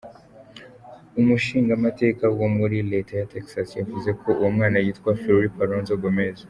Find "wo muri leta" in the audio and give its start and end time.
2.39-3.13